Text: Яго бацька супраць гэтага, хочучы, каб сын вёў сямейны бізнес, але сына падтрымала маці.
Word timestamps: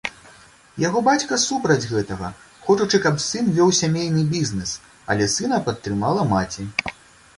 Яго 0.83 0.99
бацька 1.07 1.37
супраць 1.47 1.89
гэтага, 1.91 2.31
хочучы, 2.69 3.01
каб 3.05 3.21
сын 3.27 3.53
вёў 3.59 3.69
сямейны 3.83 4.23
бізнес, 4.33 4.75
але 5.15 5.33
сына 5.39 5.63
падтрымала 5.69 6.21
маці. 6.35 6.61